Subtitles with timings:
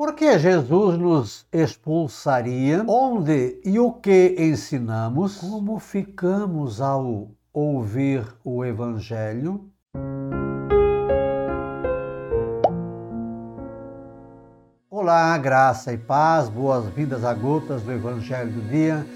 [0.00, 2.82] Por que Jesus nos expulsaria?
[2.88, 5.36] Onde e o que ensinamos?
[5.36, 9.68] Como ficamos ao ouvir o Evangelho?
[14.88, 19.06] Olá, graça e paz, boas-vindas a gotas do Evangelho do Dia,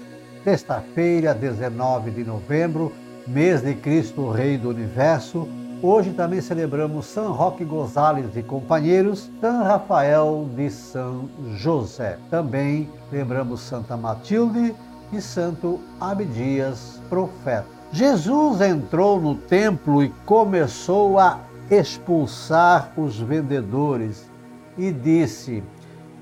[0.43, 2.93] sexta-feira, 19 de novembro,
[3.25, 5.47] mês de Cristo, Rei do Universo.
[5.87, 12.17] Hoje também celebramos São Roque Gonzales e companheiros, São Rafael de São José.
[12.31, 14.73] Também lembramos Santa Matilde
[15.13, 17.67] e Santo Abdias, profeta.
[17.91, 24.27] Jesus entrou no templo e começou a expulsar os vendedores
[24.75, 25.63] e disse: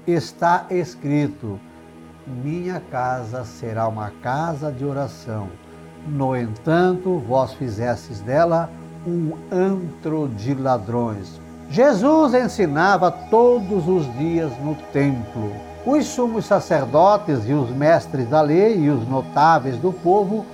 [0.06, 1.58] Está escrito,
[2.28, 5.48] minha casa será uma casa de oração.
[6.06, 8.70] No entanto, vós fizestes dela
[9.06, 11.40] um antro de ladrões.
[11.70, 15.52] Jesus ensinava todos os dias no templo.
[15.86, 20.46] Os sumos sacerdotes e os mestres da lei e os notáveis do povo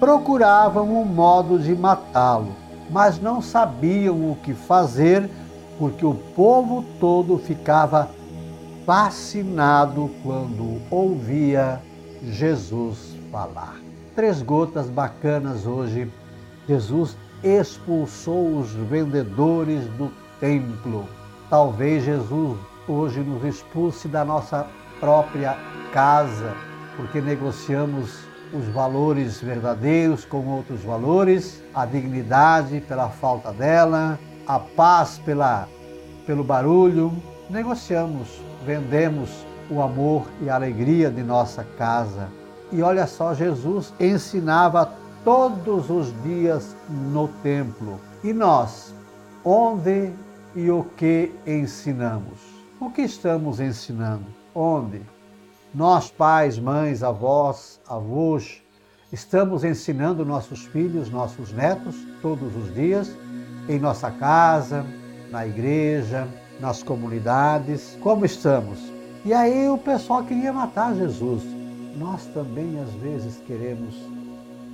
[0.00, 2.52] procuravam um modo de matá-lo,
[2.90, 5.30] mas não sabiam o que fazer,
[5.78, 8.10] porque o povo todo ficava
[8.84, 11.80] fascinado quando ouvia
[12.24, 13.76] Jesus falar.
[14.14, 16.10] Três gotas bacanas hoje.
[16.68, 21.08] Jesus expulsou os vendedores do templo.
[21.50, 24.66] Talvez Jesus hoje nos expulse da nossa
[25.00, 25.56] própria
[25.92, 26.54] casa,
[26.96, 35.20] porque negociamos os valores verdadeiros com outros valores, a dignidade pela falta dela, a paz
[35.24, 35.68] pela,
[36.26, 37.12] pelo barulho.
[37.48, 38.28] Negociamos,
[38.64, 39.30] vendemos
[39.70, 42.28] o amor e a alegria de nossa casa.
[42.70, 44.92] E olha só, Jesus ensinava
[45.24, 48.00] todos os dias no templo.
[48.24, 48.94] E nós,
[49.44, 50.12] onde
[50.54, 52.40] e o que ensinamos?
[52.80, 54.26] O que estamos ensinando?
[54.54, 55.02] Onde?
[55.74, 58.62] Nós, pais, mães, avós, avós,
[59.12, 63.16] estamos ensinando nossos filhos, nossos netos, todos os dias,
[63.68, 64.84] em nossa casa,
[65.30, 66.28] na igreja,
[66.60, 67.96] nas comunidades.
[68.02, 68.78] Como estamos?
[69.24, 71.42] E aí o pessoal queria matar Jesus.
[71.96, 73.94] Nós também, às vezes, queremos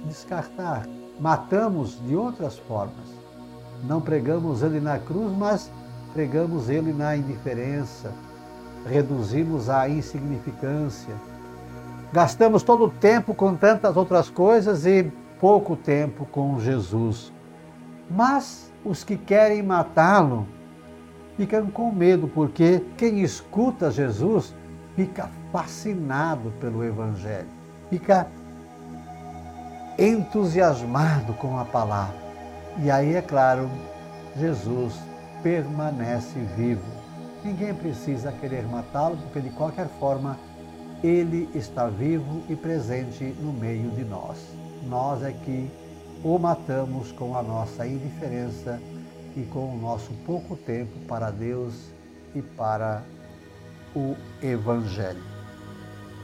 [0.07, 0.87] descartar.
[1.21, 3.19] Matamos de outras formas.
[3.85, 5.71] Não pregamos ele na cruz, mas
[6.13, 8.13] pregamos ele na indiferença.
[8.87, 11.15] Reduzimos a insignificância.
[12.13, 17.33] Gastamos todo o tempo com tantas outras coisas e pouco tempo com Jesus.
[18.11, 20.47] Mas os que querem matá-lo
[21.37, 24.55] ficam com medo, porque quem escuta Jesus
[24.97, 27.47] fica fascinado pelo Evangelho,
[27.91, 28.27] fica
[29.99, 32.17] entusiasmado com a palavra.
[32.81, 33.69] E aí, é claro,
[34.37, 34.95] Jesus
[35.43, 36.87] permanece vivo.
[37.45, 40.39] Ninguém precisa querer matá-lo, porque de qualquer forma
[41.03, 44.39] ele está vivo e presente no meio de nós.
[44.85, 45.71] Nós é que
[46.23, 48.81] o matamos com a nossa indiferença
[49.37, 51.75] e com o nosso pouco tempo para Deus
[52.35, 53.03] e para
[53.95, 55.38] o Evangelho.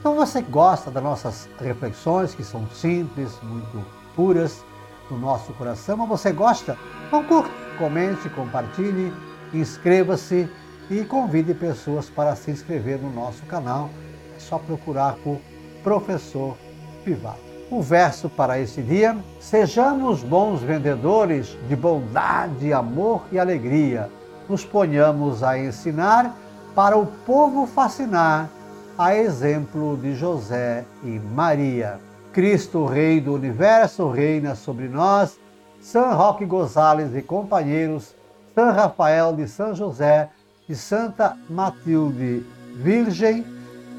[0.05, 3.83] Então você gosta das nossas reflexões, que são simples, muito
[4.15, 4.63] puras
[5.09, 6.77] do nosso coração, mas você gosta?
[7.07, 7.49] Então curta,
[7.79, 9.11] comente, compartilhe,
[9.51, 10.47] inscreva-se
[10.91, 13.89] e convide pessoas para se inscrever no nosso canal.
[14.35, 15.39] É só procurar por
[15.83, 16.55] Professor
[17.03, 17.39] Pivato.
[17.71, 24.11] O verso para esse dia: Sejamos bons vendedores de bondade, amor e alegria.
[24.47, 26.37] Nos ponhamos a ensinar
[26.75, 28.51] para o povo fascinar
[28.97, 31.99] a exemplo de José e Maria.
[32.31, 35.39] Cristo, Rei do Universo, reina sobre nós.
[35.81, 38.15] São Roque Gonzales e companheiros,
[38.53, 40.29] São Rafael de São José
[40.67, 42.43] e Santa Matilde
[42.75, 43.45] Virgem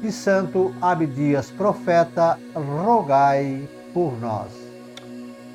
[0.03, 4.51] e Santo Abdias Profeta, rogai por nós.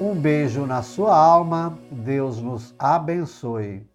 [0.01, 3.87] Um beijo na sua alma, Deus nos abençoe.